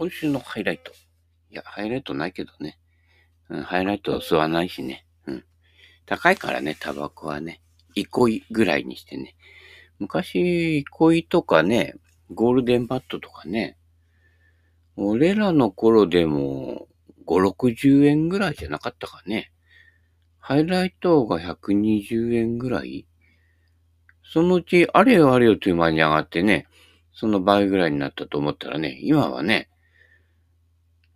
[0.00, 0.92] 今週のハイライト。
[1.50, 2.78] いや、ハイライトないけどね。
[3.50, 5.04] うん、ハイライトは吸わないしね。
[5.26, 5.44] うん。
[6.06, 7.60] 高いからね、タバコはね。
[7.94, 9.36] 憩いぐらいにしてね。
[9.98, 11.96] 昔、憩いとかね、
[12.32, 13.76] ゴールデンバットとかね。
[14.96, 16.88] 俺らの頃でも、
[17.26, 19.52] 5、60円ぐらいじゃなかったかね。
[20.38, 23.06] ハイライトが120円ぐらい
[24.22, 26.68] そのうち、あれよあれよという間に上がってね、
[27.12, 29.69] その倍ぐらいになったと思ったらね、今はね、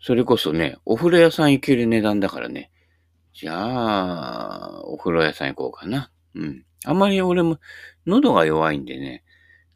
[0.06, 2.70] それこそね、お風呂屋さん行ける値段だからね。
[3.32, 6.10] じゃあ、お風呂屋さん行こうかな。
[6.34, 6.66] うん。
[6.84, 7.58] あまり俺も
[8.04, 9.24] 喉が弱いんでね、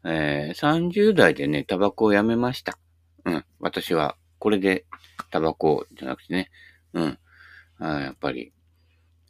[0.05, 2.77] えー、30代でね、タバコをやめました。
[3.25, 3.45] うん。
[3.59, 4.85] 私は、これで
[5.31, 6.51] タバコじゃなくてね、
[6.93, 7.17] うん。
[7.79, 8.53] あやっぱり、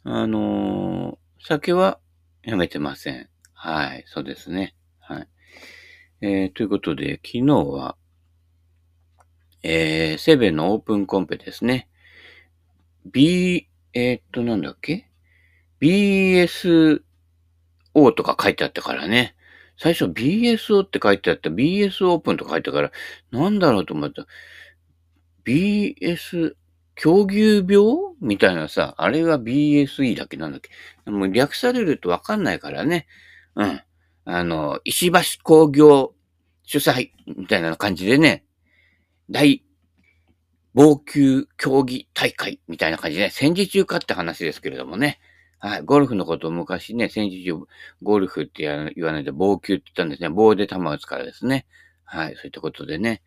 [0.04, 1.98] あのー、酒は
[2.42, 3.26] やめてません。
[3.54, 4.74] はい、そうですね。
[4.98, 5.28] はい。
[6.20, 7.96] えー、ということで、昨日は、
[9.62, 11.88] えー、セベのオープンコンペですね。
[13.06, 15.08] B、えー、っと、なんだっけ
[15.80, 17.00] ?BSO
[18.16, 19.34] とか書いてあったからね。
[19.76, 21.50] 最初 BSO って書いてあった。
[21.50, 22.92] BS オープンとか書いてあったか
[23.32, 24.26] ら、なんだろうと思った。
[25.44, 26.54] BS、
[26.94, 28.14] 狂牛病？
[28.20, 30.36] みたいなさ、あれは BSE だっけ？
[30.36, 31.10] なんだっけ？
[31.10, 33.06] もう略されるとわかんないからね。
[33.54, 33.80] うん。
[34.26, 36.14] あの、石橋工業
[36.64, 38.44] 主催みたいな感じでね、
[39.30, 39.64] 大
[40.74, 45.18] 防球競技大会みたいな感じで、ね、戦時中かって話ですけれどもね。
[45.58, 45.82] はい。
[45.82, 47.66] ゴルフのことを昔ね、戦時中、
[48.02, 48.62] ゴルフって
[48.94, 50.30] 言わないで棒球って言ったんですね。
[50.30, 51.66] 棒で球を打つからですね。
[52.04, 52.34] はい。
[52.36, 53.22] そういったことでね、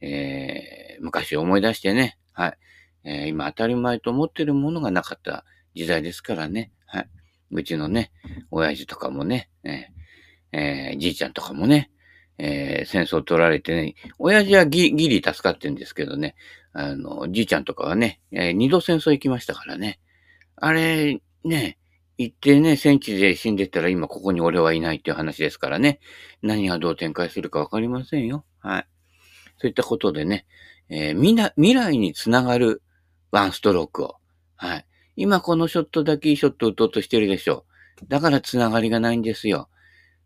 [0.00, 2.58] えー、昔思い出してね、はい。
[3.04, 6.72] えー、今当たり前と思ってるものがなかった時代ですからね。
[6.86, 7.08] はい。
[7.50, 8.10] うちのね、
[8.50, 11.90] 親父とかもね、えー、えー、じいちゃんとかもね、
[12.38, 16.36] えー、戦争取られてね、親父はギギリ助かってんですけどね、
[16.72, 19.98] あの、じいちゃんとかはね、えー、二度戦争行きましたからね。
[20.56, 21.78] あれ、ね、
[22.16, 26.00] 行ってね、戦地で死んでたら今ここに俺はいないっていう話ですからね。
[26.42, 28.44] 何がどう展開するかわかりませんよ。
[28.60, 28.86] はい。
[29.58, 30.46] そういったことでね、
[30.88, 32.82] えー、みな、未来につながる
[33.30, 34.16] ワンストロークを。
[34.56, 34.86] はい。
[35.16, 37.64] 今このショットだけいいショット打とうとしてるでしょ。
[38.06, 39.68] だからつながりがないんですよ。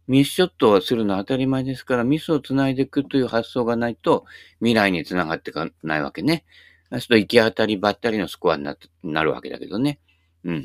[0.08, 4.24] ミスショットをするのは当たり前ですから、ミスを繋いでいくという発想がないと、
[4.58, 6.44] 未来に繋がっていかないわけね。
[6.90, 9.98] そうすると行き当たりばったりのスコアにななるわけだけどね。
[10.44, 10.62] うん。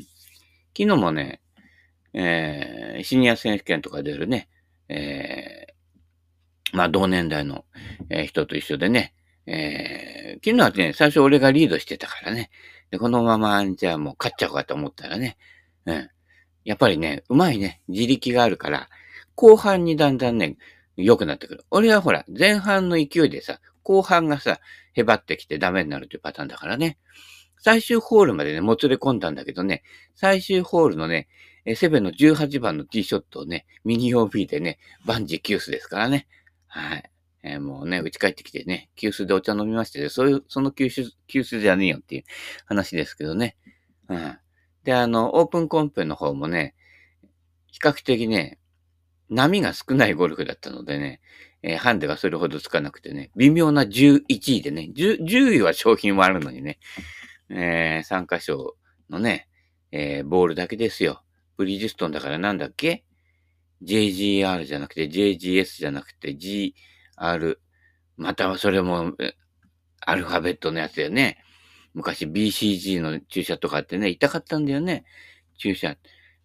[0.76, 1.40] 昨日もね、
[2.12, 4.48] えー、シニア選手権とか出るね、
[4.88, 7.64] えー、まあ同年代の、
[8.10, 9.14] えー、人と一緒でね、
[9.46, 12.50] えー、昨日はね、最初俺がリードしてたからね。
[12.90, 15.36] で、このまま、じゃあもう勝っちゃおうかと思ったらね、
[15.86, 16.10] うん。
[16.64, 18.88] やっぱりね、うまいね、自力があるから、
[19.38, 20.56] 後半にだんだんね、
[20.96, 21.64] 良くなってくる。
[21.70, 24.58] 俺はほら、前半の勢いでさ、後半がさ、
[24.94, 26.98] へばってきてダメになるというパターンだからね。
[27.56, 29.84] 最終ホールまでね、もつれ込んだんだけどね、
[30.16, 31.28] 最終ホールのね、
[31.76, 36.26] セブンの18番のティーショットをね、右 OB でね、バンジーキュースですからね。
[36.66, 37.10] はい。
[37.44, 42.24] えー、もうね、打ち帰ってきてね、急須でお茶飲みましてそういう、その急須、急須じゃねえよっていう
[42.66, 43.56] 話ですけどね。
[44.08, 44.36] うん。
[44.82, 46.74] で、あの、オープンコンペの方もね、
[47.70, 48.58] 比較的ね、
[49.30, 51.20] 波が少ないゴルフだったのでね、
[51.62, 56.78] えー、ハンデがそれほどつかなくてね、微妙な11位でね、10, 10位は商品はあるのにね、
[57.50, 58.76] えー、参加賞
[59.10, 59.48] のね、
[59.90, 61.22] えー、ボールだけですよ。
[61.56, 63.04] ブリヂストンだからなんだっけ
[63.82, 66.72] ?JGR じゃなくて JGS じゃなくて GR、
[68.16, 69.12] またはそれも
[70.00, 71.38] アルファベットのやつだよね。
[71.94, 75.04] 昔 BCG の注射とかってね、痛かったんだよね。
[75.56, 75.96] 注射。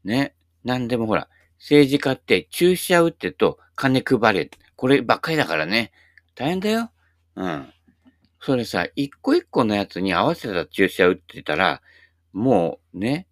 [0.04, 0.36] ね。
[0.64, 1.30] なんでもほら、
[1.64, 4.52] 政治家って注射打ってと金配れ。
[4.76, 5.94] こればっかりだからね。
[6.36, 6.92] 大変だよ。
[7.38, 7.74] うん。
[8.42, 11.82] それさ、一個一個のやつに合わせた注射打ってたら、
[12.34, 13.28] もうね、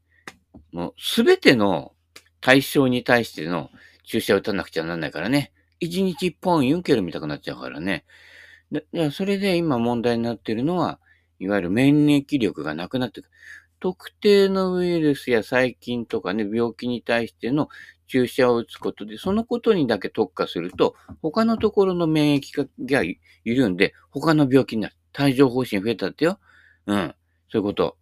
[0.71, 1.91] もうすべての
[2.39, 3.69] 対象に対しての
[4.05, 5.51] 注射打たなくちゃならないからね。
[5.81, 8.05] 一日一本ユンケル見たくなっちゃうからね。
[8.71, 11.01] で、それで今問題になってるのは、
[11.37, 13.31] いわゆる免疫力がなくなってくる。
[13.81, 17.67] 特定のウイルスや細菌とかね、病気に対しての
[18.11, 23.03] 注射を打つことで、そのことにだけ特化すると、他のところの免疫が
[23.45, 24.95] 緩んで、他の病気になる。
[25.17, 26.37] 帯状疱疹増えたってよ。
[26.87, 27.15] うん。
[27.49, 27.97] そういうこと。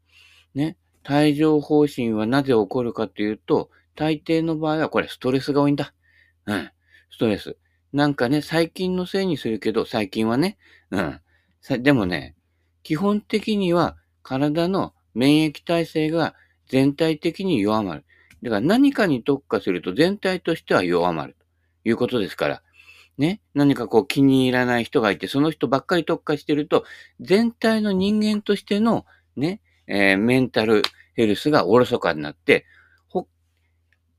[0.55, 0.77] ね。
[1.07, 5.93] 帯状疱疹はなぜ起こるかというと、大抵の場合はこれストレスが多いんだ。
[6.47, 6.71] うん。
[7.11, 7.55] ストレス。
[7.93, 10.57] なんかね、細菌のせいにするけど、細菌はね。
[10.89, 11.21] うん。
[11.83, 12.35] でもね、
[12.81, 16.33] 基本的には体の免疫体制が
[16.67, 18.05] 全体的に弱まる。
[18.43, 21.35] だから何かに特化すると全体としては弱まる
[21.83, 22.61] ということですから、
[23.17, 26.85] ね、何かこう気に入らない人がいて、その人ばっかり特化してると、
[27.19, 29.05] 全体の人間としての
[29.35, 30.83] ね、えー、メンタル
[31.15, 32.65] ヘルスがおろそかになって、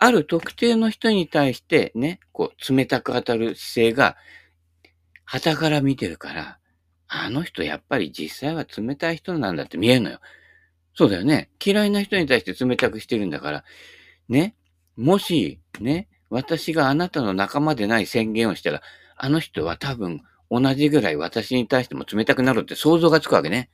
[0.02, 4.16] ある特定の人に対してね、こう冷たく当たる姿勢が、
[5.26, 6.58] 旗から見てるから、
[7.06, 10.20] あの人やっぱり実際は冷たい人なんだって見えるのよ。
[10.94, 11.50] そうだよね。
[11.64, 13.64] 嫌いな人に対して冷たくしてるんだから、
[14.30, 14.54] ね、
[14.96, 18.80] もし、ね、私があなたの仲間でない宣言をしたら、
[19.16, 23.70] あの人は多分同じぐらい私に対しても冷たくなるって想像がつくわけね。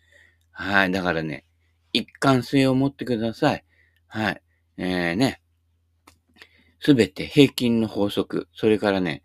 [0.50, 0.90] はい。
[0.90, 1.44] だからね、
[1.92, 3.64] 一貫性を持ってください。
[4.08, 4.42] はい。
[4.78, 5.40] えー、ね。
[6.80, 9.22] すべて平均の法則、それからね、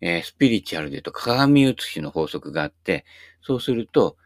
[0.00, 3.04] えー、スピリチュアルで言うと鏡写しの法則があって、
[3.42, 4.16] そうすると、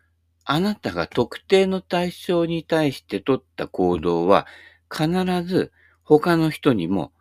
[0.45, 4.47] あなたが特定の対象に対して取った行動は、
[4.91, 5.09] 必
[5.45, 5.73] ず
[6.19, 7.13] 他の人にも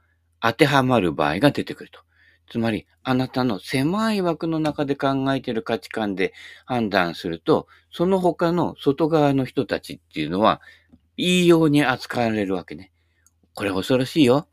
[0.41, 2.01] 当てはまる場合が出てくると。
[2.49, 6.33] つまり、あなたの狭い枠の中で考えている価値観で
[6.65, 10.59] 判断すると、その他の外側の人たちっていうのは、
[11.15, 12.91] いいように扱われるわけね。
[13.53, 14.47] これ恐ろしいよ。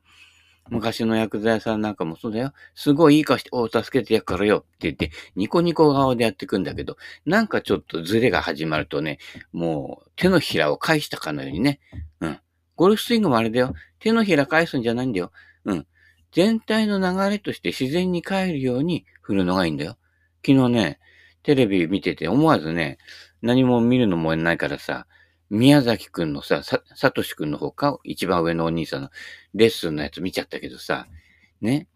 [0.70, 2.52] 昔の薬剤さんなんかもそうだよ。
[2.74, 6.96] すごいいい顔して、お助けてやっからよって言って、ニコニコ顔でやってくんだけど、
[7.26, 9.18] なんかちょっとズレが始まるとね、
[9.52, 11.80] もう手のひらを返したかのようにね。
[12.20, 12.38] うん。
[12.78, 13.74] ゴルフスイングもあれだよ。
[13.98, 15.32] 手のひら返すんじゃないんだよ。
[15.64, 15.86] うん。
[16.30, 19.98] 全体の流れとして自然に帰るように振るのがいいんだよ。
[20.46, 21.00] 昨日ね、
[21.42, 22.98] テレビ見てて思わずね、
[23.42, 25.08] 何も見るのもないからさ、
[25.50, 29.10] 宮崎くんのさ、さ、さとしくんの方か、一番上のお兄さんの
[29.54, 31.08] レッスンのやつ見ちゃったけどさ、
[31.60, 31.88] ね、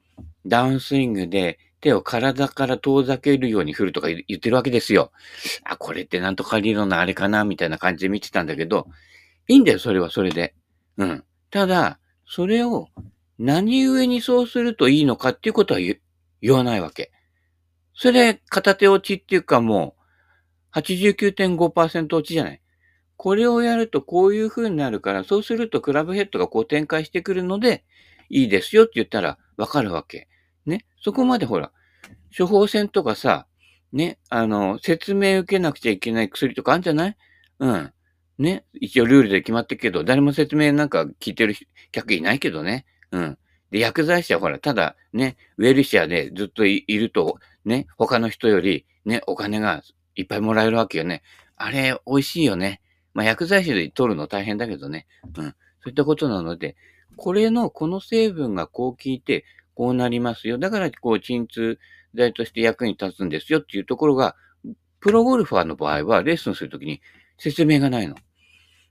[0.45, 5.13] ダウンスイングで手を体から遠ざけるように振るとか言ってるわけですよ。
[5.63, 8.89] あ、これってなんとか理論のあれかなみたいな感じで見てたんだけど、
[9.47, 10.55] いいんだよ、それはそれで。
[10.99, 11.25] うん。
[11.51, 12.89] ただ、それを
[13.39, 15.99] 何故にそうするといいのかっていうことは言
[16.53, 17.13] わないわけ。
[17.95, 19.97] それ、片手落ちっていうかも
[20.75, 22.61] う、89.5%落ちじゃない。
[23.17, 27.85] これをやるとこういう風になるから、そうするとクラブヘッドがこう展開してくるので、
[28.31, 30.29] いいですよって言ったらわかるわけ。
[30.67, 30.87] ね。
[31.03, 31.73] そこまでほら、
[32.37, 33.47] 処方箋とかさ、
[33.93, 37.17] ね、あの、説明受けなくちゃいけない薬とかあるんじゃない？
[37.61, 37.93] うん。
[38.39, 38.65] ね。
[38.75, 41.55] 一応ルールで決まってるけど、誰も説明なんか聞いてる
[41.91, 42.87] 客いないけどね。
[43.11, 43.39] うん。
[43.71, 49.83] で、薬剤師はほら、ただね、ウェルシアでずっといると、ね、他の人よりね、お金が
[50.15, 51.23] いっぱいもらえるわけよね。
[51.57, 52.81] あれ、美味しいよね。
[53.15, 55.07] まあ、薬剤師で取るの大変だけどね。
[55.37, 55.45] うん。
[55.45, 56.77] そういったことなので、
[57.17, 59.45] これの、この成分がこう効いて、
[59.75, 60.59] こうなりますよ。
[60.59, 61.79] だから、こう、鎮痛
[62.15, 64.37] 剤として役に立つんですよっていうところが、
[65.01, 67.01] プロゴルファーの場合は、レッスンするときに
[67.43, 68.15] 説明がないの。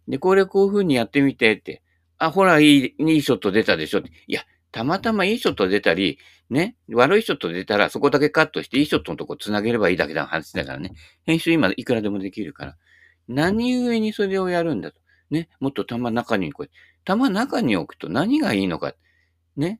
[0.09, 1.81] で、これこういう風にやってみてって。
[2.17, 4.11] あ、ほら、いい、いいショット出たでしょって。
[4.27, 4.41] いや、
[4.73, 6.19] たまたまいいショット出たり、
[6.49, 10.91] ね、悪いショット出たら、そこだけカットして、いいショットのとこ繋げればいいだけの話だからね。
[11.23, 12.77] 編集今いくらでもできるから。
[13.29, 14.99] 何故にそれをやるんだと。
[15.29, 15.47] ね。
[15.61, 16.69] もっと玉中にこう、
[17.05, 18.93] 玉中に置くと何がいいのか。
[19.55, 19.79] ね。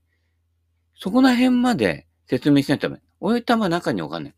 [0.95, 3.01] そこら辺まで説明しないとダメ。
[3.19, 4.35] 俺玉中に置かない。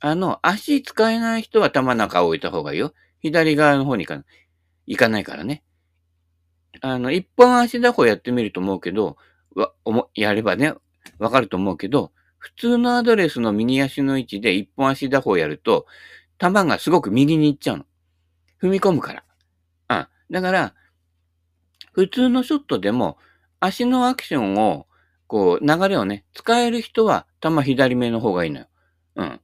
[0.00, 2.92] あの、足使えない人は玉中置いた方がいいよ。
[3.24, 4.24] 左側の方に行かない。
[4.86, 5.64] 行かないからね。
[6.82, 9.16] あの、一本足打法やってみると思うけど、
[9.56, 10.74] わ、おも、やればね、
[11.18, 15.86] わかると思うけど、普通のアドレスの右足の位置で一本足打法やると、
[16.38, 17.86] 球がすごく右に行っちゃうの。
[18.60, 19.24] 踏み込むから。
[19.88, 20.06] うん。
[20.30, 20.74] だから、
[21.92, 23.16] 普通のショットでも、
[23.58, 24.86] 足のアクションを、
[25.28, 28.66] こう、流れをね、使える人は、球左目の方がいいのよ。
[29.16, 29.40] うん。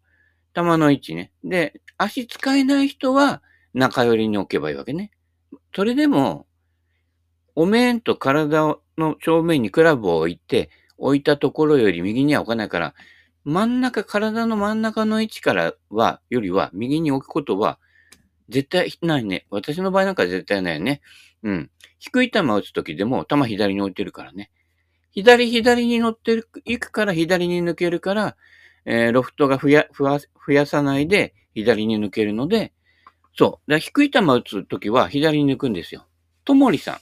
[0.55, 1.33] 球の位置ね。
[1.43, 3.43] で、足使えない人は、
[3.75, 5.11] 中寄りに置けばいいわけね。
[5.75, 6.47] それでも、
[7.55, 12.95] お面と体の正面にクラブを置いて、置いたところより右には置かないから、
[13.45, 17.79] 真ん中、体の真ん中の位置からは、よりは、右に置くことは、
[18.49, 19.47] 絶対ないね。
[19.51, 21.01] 私の場合なんか絶対ないよね。
[21.43, 21.71] うん。
[21.99, 24.51] 低い球打つときでも球左に置いてるからね。
[25.13, 28.37] 左左に乗っていくから左に抜けるから、
[28.85, 30.19] えー、ロフトが増や、増
[30.53, 32.73] やさないで左に抜けるので、
[33.37, 33.71] そう。
[33.71, 36.07] だ低い球打つときは左に抜くんですよ。
[36.45, 36.99] ともりさん。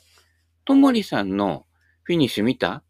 [0.64, 1.66] ともりさんの
[2.02, 2.82] フィニッシュ見た？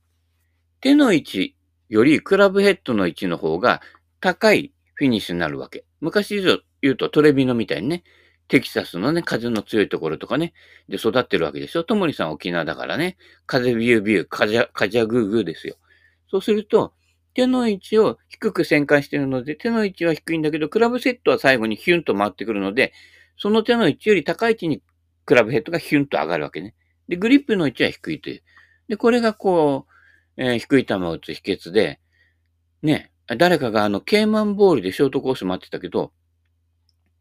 [0.81, 1.57] 手の位置
[1.89, 3.81] よりクラブヘッドの位置の方が
[4.21, 5.85] 高いフィニッシュになるわけ。
[6.01, 8.05] 昔以上言うとトレビノみたいにね、
[8.49, 10.53] テキサスのね、風の強いところとかね、
[10.89, 11.85] で育ってるわけでしょ？
[11.85, 13.17] ともりさん沖縄だからね、
[13.47, 15.77] 風ビュービュー、カジャ、カジャグーグーですよ。
[16.31, 16.93] そうすると、
[17.35, 22.93] 手の位置を低く旋回してるので、手の位置は低いんだけど、クラブセットは最後にヒュンと回ってくるので、
[23.39, 24.83] その手の位置より高い位置に
[25.25, 26.75] クラブヘッドがヒュンと上がるわけね。
[27.09, 28.43] で、グリップの位置は低いという。
[28.89, 29.87] で、これがこ
[30.37, 32.01] う、えー、低い球を打つ秘訣で、
[32.83, 36.13] ね、誰かがあの、ケーマンボールでショートコース待ってたけど、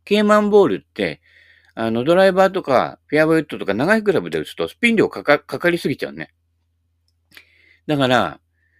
[0.05, 1.21] ケーマンボールって、
[1.75, 6.33] あの、ドライバーとか、フェアウェイウッドとか長いクラブで打つとスピン量かか、かかりすぎちゃうね。
[7.85, 8.39] だから、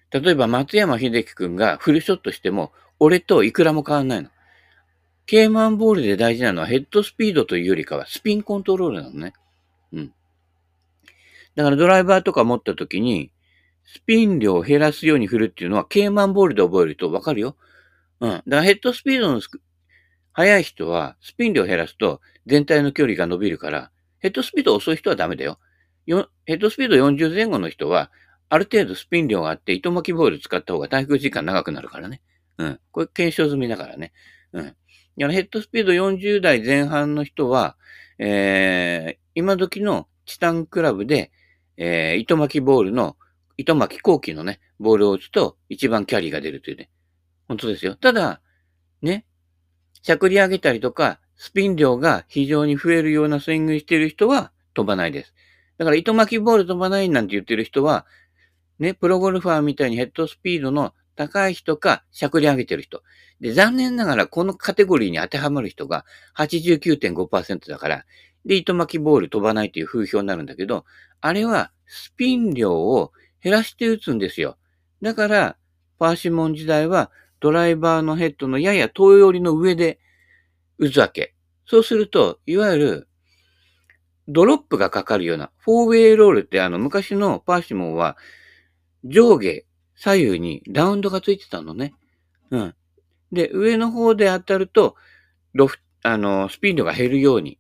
[0.10, 4.30] 例えば松山秀樹くんがフルショットしても、俺といくらも変わんないの。
[5.28, 9.34] ケーマンボールで大事なのはヘッドスピードというよりかはスピンコントロールなのね。
[9.92, 10.14] うん。
[11.56, 13.30] だからドライバーとか持った時に、
[13.86, 17.58] スピン量を減らすように振るっていうのは、ケーマンボールで覚えるとわかるよ。
[18.22, 18.30] うん。
[18.30, 19.42] だからヘッドスピードの
[20.32, 25.60] 速い人は、スピン量を減らすと全体の距離が伸びるから、ヘッドスピード遅い人はダメだよ。
[26.06, 28.12] よヘッドスピード40前後の人は、
[28.48, 32.22] ある程度スピン量があって、糸巻きボール使った方が滞空時間長くなるからね。
[32.58, 32.80] うん。
[32.92, 34.14] これ検証済みだからね。
[34.54, 34.76] うん。
[35.18, 37.76] ヘッドスピード40代前半の人は、
[38.20, 41.32] えー、今時のチタンクラブで、
[41.78, 43.18] えー、糸巻きボールの、
[43.58, 46.90] 糸巻き後期のね、ボールを打つと一番キャリーが出るというね。
[47.48, 47.96] 本当ですよ。
[47.96, 48.42] ただ、
[49.02, 49.26] ね、
[50.04, 55.34] しゃくり上げたりとか、スピン量が非常に増えるようなスイングしてる人は飛ばないです。
[55.78, 58.06] だから糸巻きボール飛ばないなんて言ってる人は、
[58.80, 63.02] ね、プロゴルファーみたいにヘッドスピードの高い人か、しゃくり上げてる人。
[63.42, 66.06] で、残念ながらこのカテゴリーに当てはまる人が
[66.38, 68.06] 89.5%だから、
[68.46, 70.86] で、糸巻きボール飛ばないという風評になるんだけど、
[71.20, 73.12] あれはスピン量を
[73.44, 74.58] 減らして打つんですよ。
[75.02, 75.58] だから、
[76.00, 80.00] パーシモン時代はドライバーのヘッドのやや遠寄りの上で
[80.78, 81.34] 打つわけ。
[81.66, 83.08] そうすると、いわゆる
[84.28, 88.18] ドロップがかかるような、フォーウェイロールってあの昔のパーシモンは
[89.04, 89.67] 上下
[89.98, 91.94] 左右にラウンドがついてたのね。
[92.52, 92.76] うん。
[93.32, 94.96] で、上の方で当たると、
[95.54, 97.60] ロフ、あの、スピン量が減るように。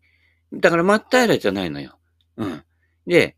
[0.53, 1.97] だから真っ平らじゃないのよ。
[2.37, 2.63] うん。
[3.05, 3.35] で、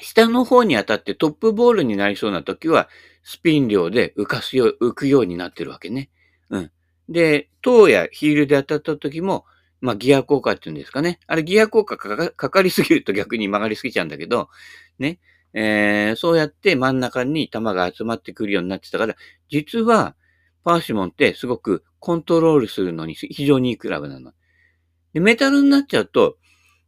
[0.00, 2.88] 下の方に当たってトップボールになりそうな時は、
[3.22, 6.10] スピン量で浮かすよう、浮くようになってるわけね。
[6.50, 6.70] うん。
[7.08, 9.44] で、トーやヒールで当たった時も、
[9.80, 11.20] まあ、ギア効果っていうんですかね。
[11.26, 14.48] あれ、ギア効果かかりすぎると逆に曲がりすぎちゃうんだけど、
[14.98, 15.20] ね。
[15.60, 19.16] えー、そうやって真ん中に球が集まってくるようになってたから、
[19.50, 20.14] 実は、
[20.62, 24.32] パーシモンってすごくコントロールするのに非常にいいクラブなの。
[25.14, 26.36] で、メタルになっちゃうと、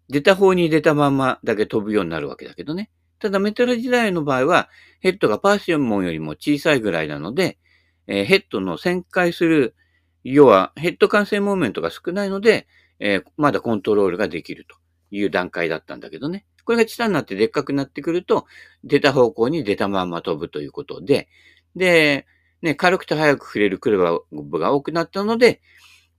[0.09, 2.91] 出た方に出たままだけ飛ぶようになるわけだけどね。
[3.19, 4.69] ただメタル時代の場合は、
[5.01, 7.59] ヘッドがパーシモンよりも小さいぐらいなので、
[8.07, 9.75] えー、ヘッドの旋回する、
[10.23, 12.69] 要はヘッド完成モーメントが少ないので、
[13.01, 14.77] えー、まだコントロールができると
[15.11, 16.47] いう段階だったんだけどね。
[16.71, 18.47] これがチタンになってでっかくなってくると、
[18.85, 21.27] 出た方向に出たまんま飛ぶということで、
[21.75, 22.29] で、
[22.63, 25.61] ね、軽くて速く触れるクラブが多くなったので、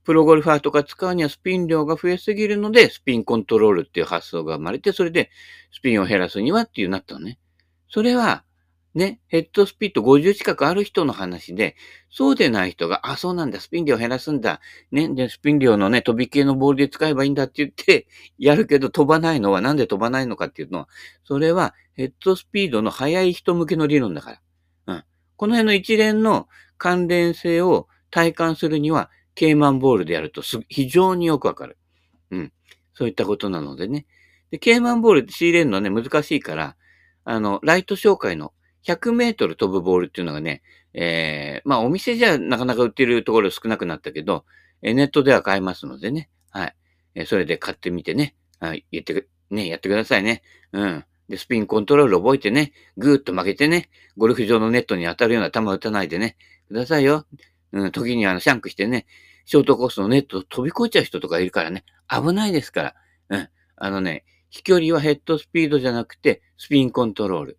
[0.04, 5.30] プロゴルファーとか使うにはスピン量が増えすぎるので、スピンコントロールっていう発想が生まれて、それで
[5.72, 7.38] スピンを減らすにはっていうなったのね。
[7.88, 8.44] それは、
[8.94, 11.76] ね、ヘッドスピード50近くある人の話で、
[12.10, 14.60] そうでない人が、あ、そうなんだ、スピン量減らすんだ。
[14.90, 18.06] ね、で、スピン量のね、飛び系のボールで使えばいいんだって言って、
[18.38, 20.88] やるけど飛ばないのは、なんで飛ばないのかっていうのは、
[21.24, 24.40] それはヘッドスピードの速い人向けの理論だか
[24.86, 24.94] ら。
[24.94, 25.04] うん。
[25.36, 31.78] この辺の一連の関連性を体感するには、ケーマンボールでやると非常によくわかる。
[32.30, 32.52] うん。
[32.92, 34.06] そういったことなのでね。
[34.50, 36.76] で、ケーマンボールって仕入れるのね、難しいから、
[37.24, 38.52] あの、ライト紹介の
[38.86, 40.62] 100メートル飛ぶボールっていうのがね、
[40.94, 44.44] えー、まあお店じゃなかなか売ってるところ少なくなったけど、
[44.82, 46.28] えネットでは買えますのでね。
[46.50, 46.76] はい。
[47.14, 48.34] えそれで買ってみてね。
[48.60, 48.84] はい。
[48.90, 50.42] 言って、ね、やってくださいね。
[50.72, 51.04] うん。
[51.28, 52.72] で、スピンコントロール覚えてね。
[52.96, 53.88] ぐーっと曲げてね。
[54.16, 56.36] ゴルフ場のネットに当たるような球打たないでね。
[56.68, 57.26] くださいよ。
[57.72, 57.92] うん。
[57.92, 59.06] 時にあの、シャンクしてね。
[59.44, 61.84] ショートコースのネット飛び越えちゃう人とかいるからね。
[62.08, 62.94] 危ないですから。
[63.30, 63.48] うん。
[63.76, 67.58] あのね、飛距離はヘッドスピードじゃなくて、スピンコントロール。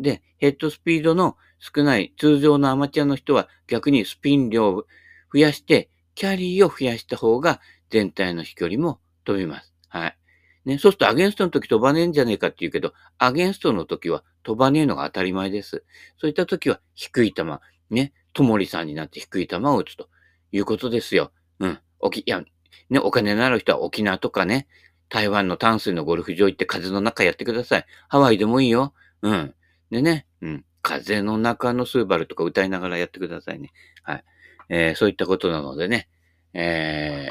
[0.00, 4.86] で、ヘッドスピードの少ない通常のアマチュアの人は逆にスピン量を
[5.32, 9.72] 増やして、キャリーを増やした方が全体の飛距離も飛びます。
[9.88, 10.16] はい。
[10.64, 15.84] ね、そうするとアゲンストの時飛ばねえんじゃねえかって言うけど、アゲンストの時は飛ばねえのが当たり前です。
[16.18, 17.44] そういった時は低い球、
[17.90, 20.08] ね、ともりさんになって低い球を打つと
[20.52, 21.32] いうことですよ。
[21.60, 21.78] うん。
[21.98, 22.42] おき、いや、
[22.88, 24.66] ね、お金のある人は沖縄とかね、
[25.08, 27.86] 台湾の淡水のゴルフ場行って風の中やってください。
[28.08, 28.94] ハワイでもいいよ。
[29.22, 29.54] うん。
[29.90, 30.64] でね、うん。
[30.82, 33.70] 風の中のスーバルとか歌いながらやってくださいね。
[34.02, 34.24] はい。
[34.68, 36.08] えー、そういったことなのでね、
[36.54, 37.30] えー、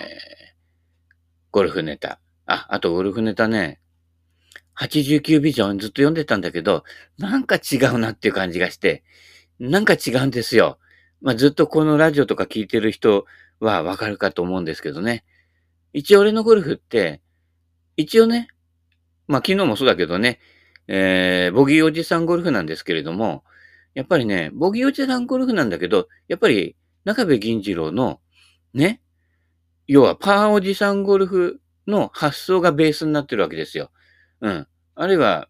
[1.52, 2.20] ゴルフネタ。
[2.46, 3.80] あ、あとゴルフネタね、
[4.80, 6.84] 89ビジョンずっと読んでたんだけど、
[7.18, 9.04] なんか違うなっていう感じがして、
[9.60, 10.80] なんか違うんですよ。
[11.22, 13.26] まあ、ずっとこのラジオとか聞いてる人
[13.60, 15.26] はわかるかと思うんですけどね。
[15.92, 17.22] 一応俺のゴルフって、
[17.98, 18.48] 一応ね、
[19.28, 20.40] まあ昨日もそうだけどね、
[20.92, 23.44] えー、ボギーおじさんゴルフなんですけれども、
[23.94, 28.20] やっぱりね、ボギー落ちランゴルフなんだけど、やっぱり中部銀次郎の、
[28.74, 29.00] ね、
[29.88, 33.92] 要はパーおじさんゴルフの発想がベースになってるわけですよ。
[34.42, 34.68] うん。
[34.96, 35.48] あるいは、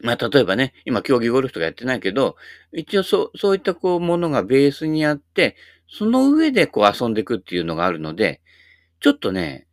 [0.00, 2.34] まあ、例えばね、今競技ゴルフとかやってないけど、
[2.72, 5.54] 一応そう、そういったこう、ものがベースにあって、
[5.88, 8.40] その上でこう遊んでいくっていうのがあるので、
[8.98, 9.68] ちょっとね、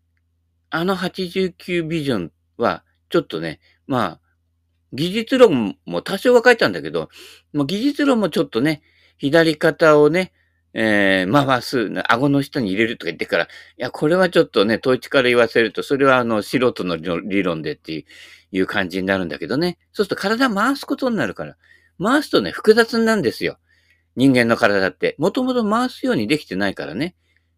[0.70, 4.22] あの89ビジョンは、ちょっとね、まあ、
[4.94, 7.10] 技術論も多少は書いたんだけど、
[7.54, 8.82] もう技術論もちょっとね、
[9.18, 10.32] 左肩をね、
[10.74, 18.06] えー、回す、顎の下に入れるとか言ってから、いや、これはちょっとね、統一から言わせると、それはあの、素人の理論でって
[18.52, 19.78] いう感じになるんだけどね。
[19.94, 21.58] そうすると体回すことになるから。
[22.02, 23.58] 回すとね、複雑なんですよ。
[24.16, 25.16] 人間の体って。
[25.18, 27.16] もともと回すようにできてないからね。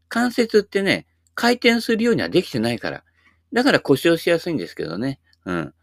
[0.07, 3.03] 関節ってね、回転するようにはできてないから。
[3.53, 5.19] だから故障しやすいんですけどね。
[5.45, 5.73] うん。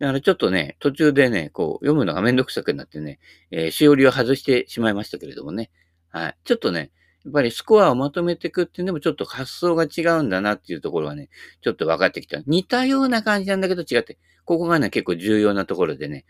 [0.00, 5.70] だからちょっとね、途中でね、こう、読むのがめんどくさくなってね、えー、しおりを外してしまいましたけれどもね。
[6.08, 6.36] はい。
[6.44, 6.90] ちょっとね、
[7.24, 11.28] やっぱりスコアをまとめていくっていうのもちょっと発想が違うんだなっていうところはね、
[11.60, 12.40] ちょっと分かってきた。
[12.46, 16.24] 似たような感じなんだけど違って、ここがね、結構重要なところでね、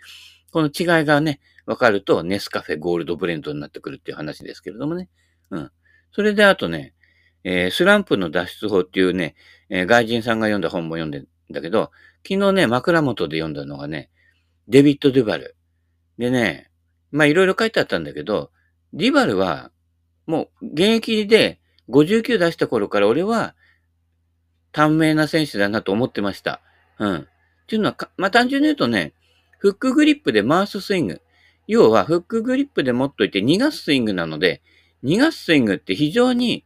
[0.50, 5.08] この違いがね、分かると、ネスカフェゴールドブレンドになってくるっていう話ですけれどもね。
[5.50, 5.70] うん。
[6.10, 6.92] それであとね、
[7.44, 9.36] えー、スランプの脱出法っていうね、
[9.68, 11.92] えー、外人さんが読んだ本も読んでんだけど、
[12.26, 14.10] 昨日ね、枕元で読んだのがね、
[14.68, 15.56] デビッド・デュバル。
[16.18, 16.70] でね、
[17.10, 18.50] まあいろいろ書いてあったんだけど、
[18.92, 19.70] ディバルは、
[20.26, 23.54] もう現役で59出した頃から俺は
[24.72, 26.60] 短命な選手だなと思ってました。
[26.98, 27.16] うん。
[27.16, 27.26] っ
[27.66, 29.12] ていうのは、まあ単純に言うとね、
[29.58, 31.22] フックグリップで回すスイング。
[31.66, 34.62] 要は、フックグリップで持っといて逃がすスイングなので、
[35.04, 36.64] 逃がすスイングって非常に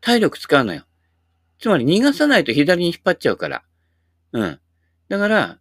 [0.00, 0.84] 体力使うのよ。
[1.58, 3.64] つまり逃がさないと左に引っ張っちゃうから。
[4.32, 4.60] うん。
[5.08, 5.58] だから、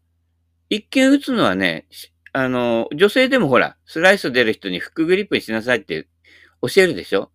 [0.69, 1.87] 一見打つのはね、
[2.33, 6.07] あの、女性でもほら、スライス出る人にフックグリップにしなさいって
[6.61, 7.31] 教えるでしょ？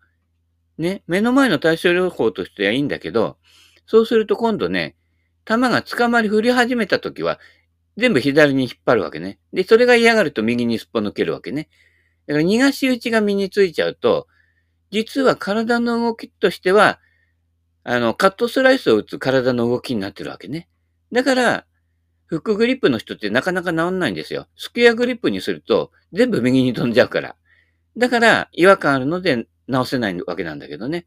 [0.79, 3.38] ね、目の前の対症療法としてはいいんだけど、
[3.87, 4.96] そうすると今度ね、
[5.44, 7.38] 球が捕まり振り始めた時は、
[7.96, 9.38] 全部左に引っ張るわけね。
[9.53, 11.68] で、それが嫌がると右にすっぽ抜けるわけね。
[12.27, 14.27] だから逃がし打ちが身についちゃうと、
[14.90, 16.99] 実は体の動きとしては、
[17.85, 20.68] あの、カットスライスを打つ体の動きになってるわけね。
[21.12, 21.66] だから、
[22.31, 24.47] フックグリップの人ってなかなか治んないんですよ。
[24.55, 27.35] スクエアグリップにすると全部右に飛んじゃうから。
[27.97, 31.07] だから違和感あるので直せないわけなんだけどね。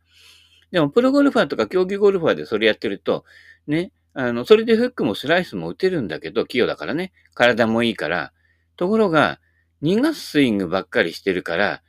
[0.71, 3.23] でもプロゴルファーとか競技ゴルファーでそれやってると、
[3.67, 7.13] ね、あの、それでフックもスライスも打てるんだけど、器用だからね。
[7.33, 8.33] 体もいいから。
[8.75, 9.39] ところが、
[9.81, 11.81] 逃がすスイングばっかりしてるから、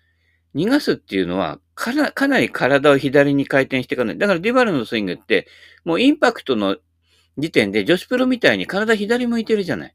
[0.54, 4.18] 逃がすっていうのはかな、かなり体を左に回転していかない。
[4.18, 5.48] だからディバルのスイングって、
[5.84, 6.76] もうインパクトの
[7.38, 9.94] 時点で女子プロみたいに体左向いてるじゃない。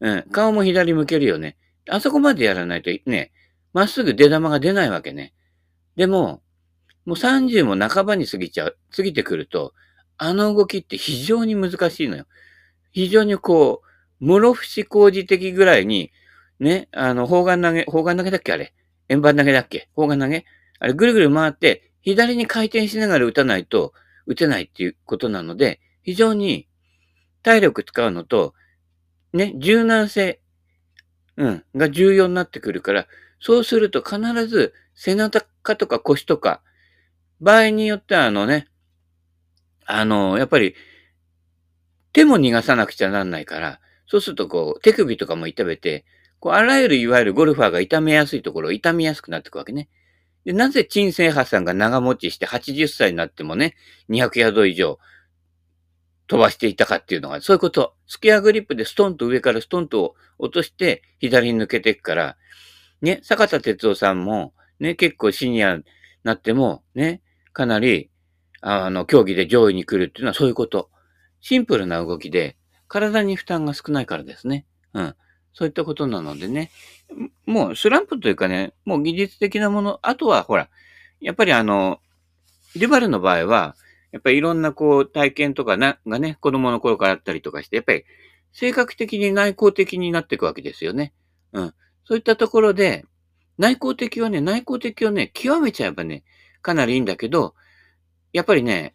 [0.00, 0.22] うん。
[0.30, 1.56] 顔も左向けるよね。
[1.88, 3.32] あそこまでやらないとね、
[3.72, 5.32] まっすぐ出玉が出ないわけね。
[5.96, 6.42] でも、
[7.04, 9.72] もう30も半ばに過ぎちゃう、過ぎてくると、
[10.18, 12.26] あの動きって非常に難しいのよ。
[12.92, 13.82] 非常にこ
[14.20, 16.10] う、室伏工事的ぐらいに、
[16.58, 18.72] ね、あの、砲丸投げ、砲丸投げだっけあれ？
[19.08, 19.88] 円盤投げだっけ？
[19.94, 20.44] 砲丸投げ？
[20.78, 23.92] あれぐるぐる回って、左に回転しながら打たないと
[24.26, 26.66] 打てないっていうことなので、非常に
[27.46, 28.54] 体力使うのと、
[29.32, 30.40] ね、柔軟性、
[31.36, 33.06] うん、が重要になってくるから、
[33.38, 35.42] そうすると必ず背中
[35.76, 36.60] とか腰とか、
[37.40, 38.66] 場合によってはあのね、
[39.84, 40.74] あの、やっぱり
[42.12, 43.78] 手も逃がさなくちゃなんないから、
[44.08, 46.04] そうするとこう手首とかも痛めて、
[46.40, 49.88] こうあらゆるいわゆるゴルファーが痛めやすいところを痛みやすくなってくわけね。
[50.44, 53.76] でなぜ陳生派さんが長持ちして80歳になってもね、
[54.08, 54.98] 200ヤード以上
[56.26, 57.94] 飛ばしていたかっていうのが、そういうこと。
[58.06, 62.36] スケアグリップでストンと上からストンと落として左に抜けていくから、
[63.00, 65.84] ね、坂田哲夫さんも、ね、結構シニアに
[66.24, 68.10] なっても、ね、かなり、
[68.60, 70.90] あの、競技で上位に来るっていうのはそういうこと。
[71.40, 72.56] シンプルな動きで、
[72.88, 74.66] 体に負担が少ないからですね。
[74.94, 75.14] うん。
[75.52, 76.70] そういったことなのでね。
[77.46, 80.68] もうスランプというかね、もう技術的なもの、あとはほら、
[81.20, 82.00] やっぱりあの、
[82.74, 83.76] リバルの場合は、
[84.16, 88.04] やっぱりいろんなこう体験とかな、がね、子供の頃からあったりとかして、やっぱり
[88.52, 91.12] 性格的に内向的になっていくわけですよね。
[91.52, 91.74] うん。
[92.06, 93.04] そういったところで、
[93.58, 96.24] 内向的はね、内向的をね、極めちゃえばね、
[96.62, 97.54] かなりいいんだけど、
[98.32, 98.94] やっぱりね、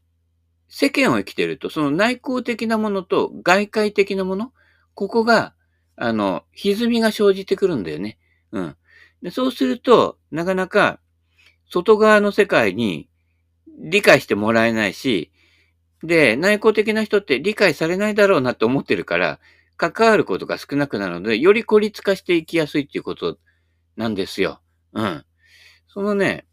[0.68, 4.54] 世間を生きてると、その内向的なものと外界的なもの、
[4.96, 5.54] ここが、
[5.98, 8.18] あの、歪みが生じてくるんだよね。
[8.52, 8.76] うん。
[9.22, 11.00] でそうすると、なかなか、
[11.70, 13.08] 外側の世界に
[13.84, 15.32] 理解してもらえないし、
[16.04, 19.40] で、内向的な人って理解されないだろうなって思ってるから、
[19.78, 23.38] 関わることが少なくなるので、より孤立化していきやすいっていうこと
[23.98, 24.62] なんですよ。
[24.94, 25.26] うん。
[25.88, 26.46] そのね、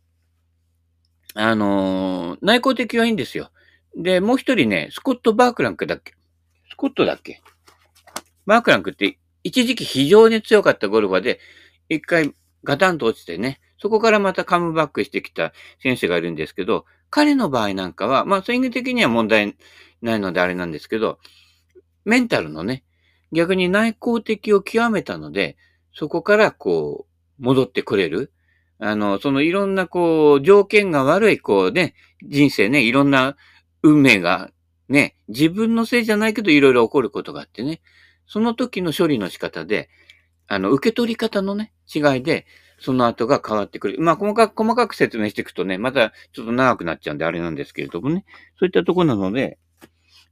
[1.34, 3.50] あのー、内向的はいいんですよ。
[3.96, 6.14] で、もう一人ね、スコット・バークランクだっけ？
[6.70, 7.42] スコットだっけ？
[8.46, 11.40] バークランクって一時期非常に強かったゴルファーで、
[11.88, 19.56] 一回ガタンと落ちてね、そこからまたカムバックしてきた選手がいるんですけど、彼の場合なんかは、まあ、スイング的には問題
[20.02, 21.18] ないのであれなんですけど、
[22.04, 22.84] メンタルのね、
[23.32, 25.56] 逆に内向的を極めたので、
[25.94, 27.06] そこからこ
[27.38, 28.32] う、戻ってくれる。
[28.78, 33.36] あの、そのいろんなこう、条件が悪いこうね、人生ね、いろんな
[33.82, 34.50] 運命が
[34.88, 37.80] ね、自分のせいじゃないけどいろいろ起こることがあってね、
[38.26, 39.88] その時の処理の仕方で、
[40.46, 42.46] あの、受け取り方のね、違いで、
[42.78, 44.00] その後が変わってくる。
[44.00, 48.24] まあ、細かく、細かく説明していくとね、またちょっと長くなっちゃうんであれなんですけれどもね。
[48.58, 49.58] そういったとこなので、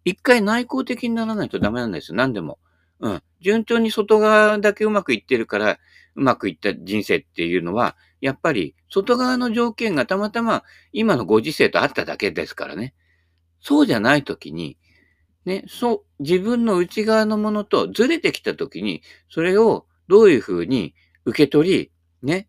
[0.04, 2.16] 一回内向的にならないとダメなんですよ。
[2.16, 2.58] 何でも。
[3.00, 3.22] うん。
[3.40, 5.78] 順調に外側だけうまくいってるから、
[6.14, 12.94] うまくいった人生っていうのは、やっぱり外側の条件がたまたま今のご時世とあっただけですからね。
[13.60, 14.78] そうじゃないときに、
[15.44, 21.90] ね、そう、自分の内側のものとずれてきたときに、それをどういうふうに受け取り、
[22.22, 22.48] ね、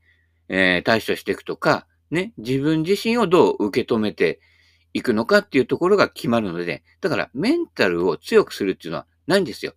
[0.49, 4.39] えー、対処していくとか、ね、自分自身をどう受け止めて
[4.93, 9.73] いくのかっていうところが決まるので、だからメンタルを強くするっていうのはないんですよ。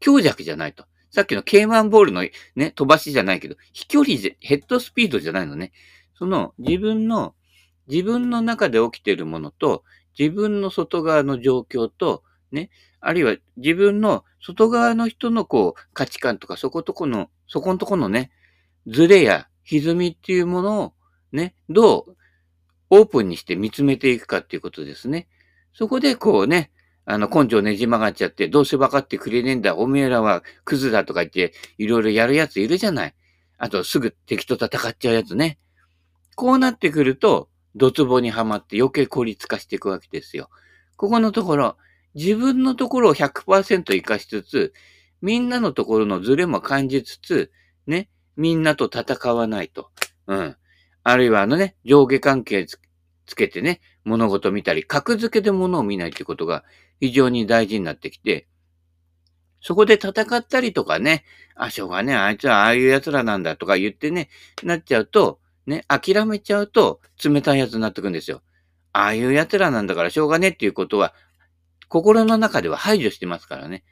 [0.00, 0.84] 強弱じゃないと。
[1.10, 2.22] さっきの K1 ボールの
[2.54, 5.72] ね、飛ばしじゃないけど、飛距離ヘッドスピードじゃないのね。
[6.18, 7.34] その自分の、
[7.88, 9.84] 自分の中で起きているものと、
[10.18, 12.22] 自分の外側の状況と、
[12.52, 12.70] ね、
[13.00, 18.30] あるいは自分の外側の人のこう価値観とかそことこの、そこのとこのね、
[18.86, 20.92] ズレや歪みっていうものを
[21.32, 22.16] ね、どう
[22.90, 25.28] オープンにして見つめていくかっていうことですね。
[25.74, 26.70] そこでこうね、
[27.04, 33.14] あの、根性ねじ曲がっちゃって、どうせ分かってくれねえんだ、おめえらはクズだとか言って、いろいろやるやついるじゃない。
[33.56, 35.58] あと、すぐ敵と戦っちゃうやつね。
[36.36, 40.50] こうなってくると、ドツボにはまって余計孤立化していくわけですよ。
[40.96, 41.76] ここのところ、
[42.14, 44.72] 自分のところを100%活かしつつ、
[45.22, 47.52] みんなのところのズレも感じつつ、
[47.86, 49.90] ね、みんなと戦わないと。
[50.28, 50.56] うん。
[51.02, 52.78] あるいはあのね、上下関係つ
[53.34, 56.64] けてね、物事見たり、格付けで物を見ないってことが
[57.00, 58.46] 非常に大事になってきて、
[59.60, 61.24] そこで戦ったりとかね、
[61.56, 64.28] あ、しょうがね、あいつはああいう奴らなんだとか言ってね、
[64.62, 68.42] なっちゃうと、ね、諦めちゃうと冷たい奴になってくんですよ。
[68.92, 71.12] ああいう奴らなんだからしょうがねっていうことは、
[71.88, 73.82] 心の中では排除してますからね。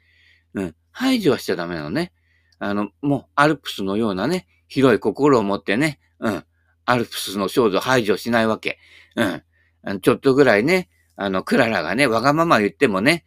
[0.53, 0.75] うん。
[0.91, 2.13] 排除はしちゃダメなのね。
[2.59, 6.43] あの、もう、アルプスのようなね、広い心を持ってね、うん。
[6.85, 8.79] アルプスの少女排除しないわけ。
[9.15, 10.01] うん。
[10.01, 13.25] ちょっとぐらいね、あの、クララがね、わがまま言ってもね、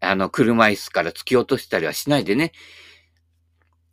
[0.00, 2.52] あの、車椅子から突き落としたりはしないでね、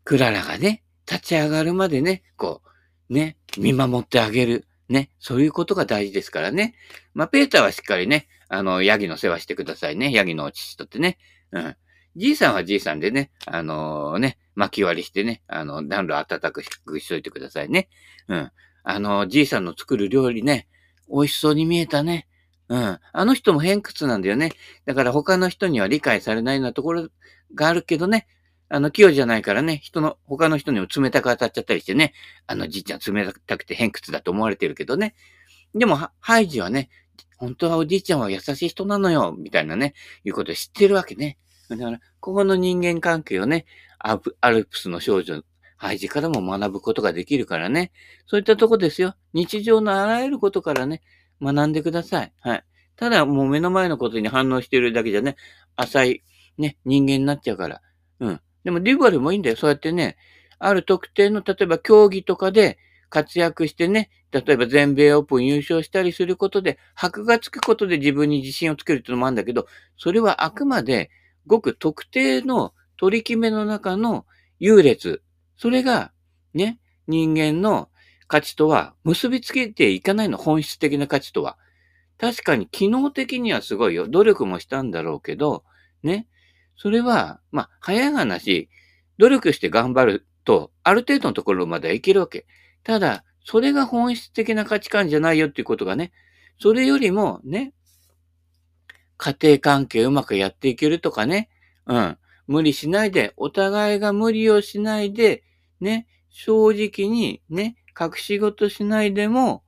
[0.03, 2.61] クララがね、立ち上がるまでね、こ
[3.09, 4.65] う、ね、見守ってあげる。
[4.89, 6.73] ね、そういうことが大事ですからね。
[7.13, 10.13] まあ、ペーターはしっかりね、あの、ヤギの世話してくださいね。
[10.13, 11.17] ヤギのお父とってね。
[11.51, 11.75] うん。
[12.17, 17.89] じいさんはじいさんでね、あのー、ね、巻き割りしてね、あの、暖炉暖かくしといてくださいね。
[18.27, 18.51] うん。
[18.83, 20.67] あの、じいさんの作る料理ね、
[21.09, 22.27] 美味しそうに見えたね。
[22.69, 22.99] うん。
[23.13, 24.51] あの人も偏屈なんだよね。
[24.85, 27.09] だから他の人には理解されないようなところ
[27.53, 28.27] があるけどね。
[28.67, 32.13] あの、器用じゃないからね、人の、他の人にも冷たく当たっちゃったりしてね。
[32.47, 35.13] あの、じいちゃん冷たくて偏屈だと思われてるけどね。
[35.75, 36.89] でも、ハイジはね、
[37.37, 39.93] 本当はおじいちゃんは優しい人なのよ、みたいなね、
[40.25, 41.37] いうことを知ってるわけね。
[41.69, 43.65] だから、ここの人間関係をね、
[43.99, 44.17] ア
[44.49, 45.41] ルプスの少女
[45.77, 47.91] ハイジからも学ぶことができるからね。
[48.25, 49.15] そういったとこですよ。
[49.33, 51.01] 日常のあらゆることからね、
[51.41, 52.33] 学んでください。
[52.41, 52.63] はい。
[52.95, 55.35] ただ、もう目の前のことに反応しているだけじゃね、
[55.75, 56.23] 浅い、
[56.57, 57.81] ね、人間になっちゃうから。
[58.19, 58.41] うん。
[58.63, 59.55] でも、デュバルもいいんだよ。
[59.55, 60.17] そうやってね、
[60.57, 71.11] ある特定の、例えば競技とかで活躍してね、例えば全米オープン優勝したりすることで、箔がつくことで自分に自信をつけるっていうのもあるんだけど、それはあくまで、
[71.47, 74.25] ごく特定の取り決めの中の
[74.59, 75.23] 優劣
[75.57, 76.11] それが、
[76.53, 77.89] ね、人間の
[78.27, 81.57] 価値とは結びつけていかないの、本質的な価値とは。
[82.17, 84.07] 確かに機能的にはすごいよ。
[84.07, 85.63] 努力もしたんだろうけど、
[86.03, 86.27] ね。
[86.75, 88.69] それは、まあ、早い話、
[89.17, 92.45] 努力して頑張ると、ある程度のところまではいけるわけ。
[92.83, 96.11] ただ、それが本質的な価値観じゃないよっていうことがね、
[96.59, 97.73] それよりもね、
[99.17, 101.49] 家庭関係うまくやっていけるとかね、
[101.85, 102.17] うん。
[102.47, 105.43] 無理しないで、お互いが無理をしないで、
[105.81, 109.63] ね、正直にね、隠し事しないでも、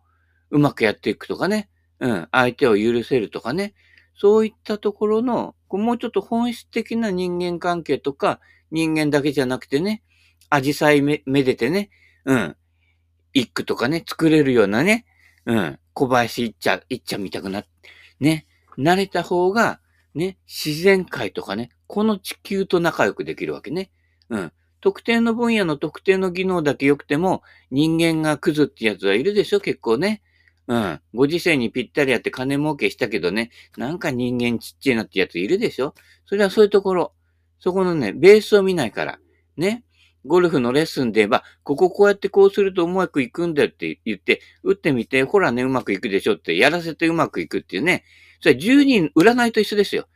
[0.50, 3.74] うまくやっていくとかね、うん、相手を許せるとかね、
[4.16, 8.40] そういったところの、もうちょっと本質的な人間関係とか、
[8.72, 10.04] 人間だけじゃなくてね、
[10.50, 11.90] アジサイめめでてね、
[12.26, 12.56] うん、
[13.34, 15.06] 一句とかね、作れるようなね、
[15.46, 17.66] うん、小林一茶、一茶見たくな、
[18.20, 18.46] ね、
[18.80, 19.80] 慣れた方が、
[20.16, 23.92] ね、自然界とかね、この地球と仲良くできるわけね。
[24.30, 24.52] うん。
[24.82, 30.22] 特定の分野の特定の技能だけ良くても、人間がクズってやつはいるでしょ、結構ね。
[30.68, 31.02] うん。
[31.14, 37.14] ご時世にぴったりやって金儲けしたけどね、なんか人間ちっちゃいなってやついるでしょそれはそういうところ。
[37.60, 39.20] そこのね、ベースを見ないから。
[39.58, 39.84] ね。
[40.26, 48.04] ゴルフのレッスンで言えば、こここうやってこうするとうまくいくんだよって言って、打ってみて、ほらね、うまくいくでしょってやらせてうまくいくっていうね。
[48.42, 50.08] それ10人、占いと一緒ですよ。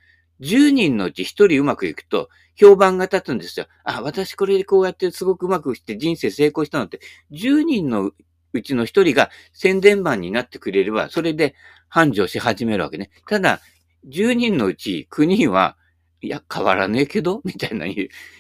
[0.42, 3.68] 10人のうち1人うまくいくと、評判が立つんですよ。
[3.84, 7.00] あ、私これでこうやってすごくうまくして人生成功したのって、
[7.32, 8.12] 10人の
[8.54, 11.56] うちの1人が宣伝マンになってくれれば、それで
[11.90, 13.10] 繁盛し始めるわけね。
[13.28, 13.62] ただ、
[14.08, 15.78] 10人のうち9人は、
[16.22, 17.86] いや、変わらねえけど、みたいな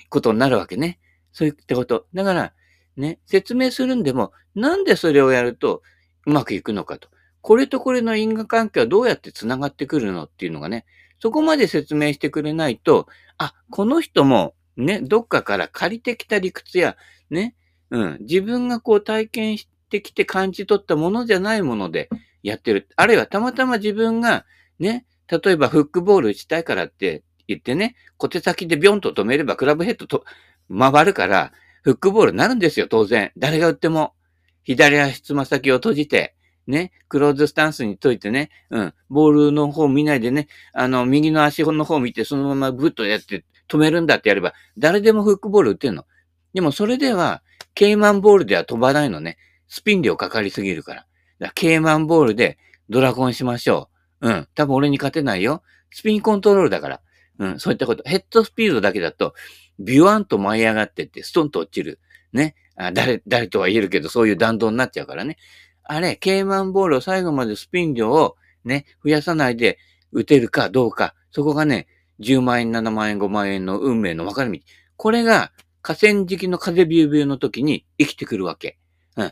[0.10, 1.00] ことになるわけね。
[1.32, 2.06] そういったこと。
[2.14, 2.54] だから、
[2.96, 5.82] ね、説明するんでも、なんでそれをやると
[6.26, 7.10] うまくいくのかと。
[7.44, 10.86] これとこれの因果関係はどうやって繋がってくるのっていうのがね、
[11.20, 16.96] そこまで説明してくれないと、あ、この人もね、どっかから借りてきた理屈や、
[17.30, 17.56] ね、
[17.90, 22.10] うん、自分がこう体験してきて感じ取ったものじゃないもので
[22.44, 22.88] やってる。
[22.96, 24.46] あるいはたまたま自分が、
[24.80, 30.24] ね、例えばフックボール打ちたいからって言ってね、小手先でビョンと止めればクラブヘッドと
[30.70, 31.52] 回るから、
[31.82, 33.34] フックボールになるんですよ、当然。
[33.38, 34.14] 誰が打っても。
[34.64, 36.36] 左足つま先を閉じて、
[36.68, 46.06] ね、クローズスタンスにといてね、うん、ボールの方見ないでね、あの、右の足の方見て、そのままブッとやって止めるんだってやれば、誰でもフックボール打てんの。
[46.54, 47.42] でもそれでは、
[47.74, 49.38] ケイマンボールでは飛ばないのね。
[49.68, 51.02] スピン量かかりすぎるから。
[51.02, 51.08] だか
[51.48, 52.58] らケイマンボールで
[52.90, 53.90] ドラゴンしましょ
[54.22, 54.30] う。
[54.30, 54.48] うん。
[54.54, 55.64] 多分俺に勝てないよ。
[55.92, 57.02] スピンコントロールだから。
[57.40, 57.60] うん。
[57.60, 58.04] そういったこと。
[58.06, 59.34] ヘッドスピードだけだと、
[59.80, 62.00] ビュワンと舞い上がってって、ストンと落ちる。
[62.32, 62.56] ね。
[62.76, 65.38] あ誰、誰とは言えるけど、そういう弾道になっちゃうからね。
[65.84, 69.78] あれ、ケイマンボールを最後までスピン量をね、増やさないで
[70.12, 71.88] 打てるかどうか、そこがね、
[72.20, 74.60] 10万円、7万円、5万円の運命の分かれ道。
[74.96, 78.78] これが河川敷の風ビュービューの時に生きてくるわけ。
[79.18, 79.32] うん。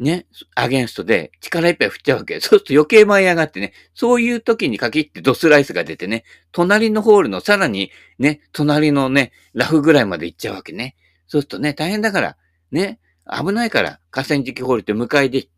[0.00, 2.40] ね、アゲンストで力いっぱい振っちゃうわけ。
[2.40, 10.96] そうすると余計舞い上がってね、そういう時に限ってドスライスが出てね、隣のホールのさらにね、隣のね、ラフぐらいまで行っちゃうわけね。
[11.28, 12.36] そうするとね、大変だから、
[12.72, 12.98] ね、
[13.30, 15.48] 危ないから、河川敷ホールって向かいで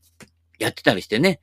[0.58, 1.40] やってたりしてね、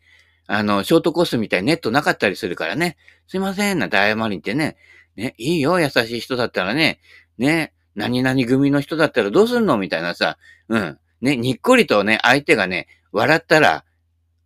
[0.48, 4.78] あの、ショートコースみたいにネットなかったりするからね、すいません、なんて謝りにってね、
[5.16, 7.00] ね、いいよ、優しい人だったらね、
[7.38, 9.78] ね、何々組の人だったらどうすんの？
[9.78, 11.00] みたいなさ、うん。
[11.22, 13.86] ね、にっこりとね、相手がね、笑ったら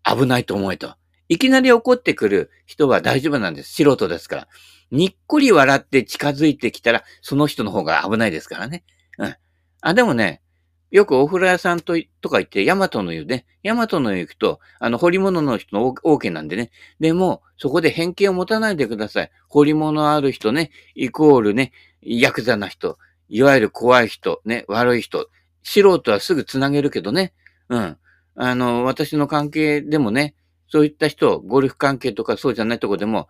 [0.03, 0.95] 危ないと思えと。
[1.29, 3.73] いきなり怒ってくる人は大丈夫なんです。
[3.73, 4.47] 素人ですから。
[4.91, 8.83] にっこり笑って近づいてきたら、その人の方が危ないですからね。
[9.17, 9.35] うん。
[9.81, 10.41] あ、でもね、
[10.89, 13.45] よくお風呂屋さんととか言って、ヤマトの湯ね。
[13.61, 16.71] ヤマトの湯行くと、あの、彫り物の人の OK なんでね。
[16.99, 19.31] でも、そこで偏見を持たないでください。
[19.49, 22.97] 彫り物ある人ね、イコールね、ヤクザな人、
[23.27, 25.29] いわゆる怖い人、ね、悪い人。
[25.63, 27.33] 素人はすぐ繋げるけどね。
[27.67, 27.97] うん。
[28.35, 30.35] あの、私の関係でもね、
[30.69, 33.27] そういった人、ゴルフ関係とかそうじゃないとこでも、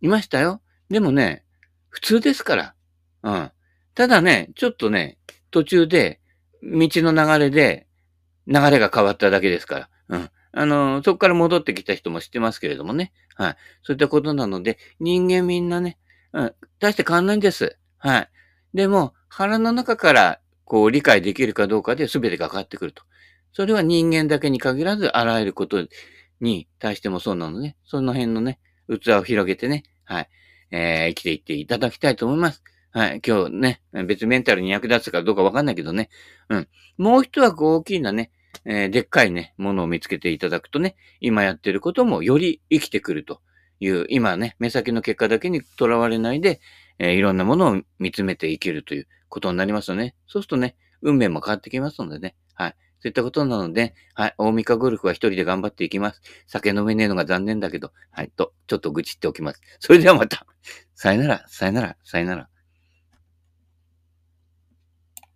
[0.00, 0.62] いましたよ。
[0.88, 1.44] でもね、
[1.90, 2.74] 普通ですから。
[3.22, 3.50] うん。
[3.94, 5.18] ただね、ちょっとね、
[5.50, 6.20] 途中で、
[6.64, 7.86] 道の流れで、
[8.46, 9.88] 流れが変わっただけですから。
[10.08, 10.30] うん。
[10.52, 13.12] あの、そこから戻ってきた人も知ってますけれどもね。
[13.34, 13.56] はい。
[13.82, 15.98] そういったことなので、人間みんなね、
[16.32, 17.78] うん、大して変わんないんです。
[17.98, 18.30] はい。
[18.72, 23.02] でも、腹の中から、こう、理解できるかどうかで全てが変わってくると。
[23.52, 25.86] それは人間だけに限らず、あらゆること
[26.40, 27.76] に対してもそうなのね。
[27.84, 30.28] その辺のね、器を広げてね、はい。
[30.70, 32.62] えー、生きていっていただきたいと思います。
[32.96, 36.10] はい、今日ね、別メンタルに役立つかどうかわかんないけどね。
[36.48, 36.68] うん。
[36.96, 38.30] もう一枠大きいなね、
[38.64, 43.40] えー、でっかいね、ものを見つけていただくとね、今やってることもより生きてくると
[43.80, 46.60] いう、今ね、目先の結果だけにとらわれないで、
[47.00, 50.14] えー、いろんなものを見つめて生きるということになりますよね。
[50.28, 52.36] そうするとね、運命も変わってきますのでね。
[52.54, 52.76] はい。
[53.00, 54.34] そういったことなので、はい。
[54.38, 56.22] 大三日ゴルフは一人で頑張っていきます。
[56.46, 58.30] 酒飲めねえのが残念だけど、はい。
[58.36, 59.60] と、ちょっと愚痴っておきます。
[59.80, 60.46] それではまた。
[60.94, 62.48] さよなら、さよなら、さよなら。